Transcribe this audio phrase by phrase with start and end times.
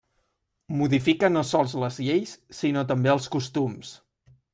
[0.77, 3.93] Modifica no sols les lleis, sinó també els costums.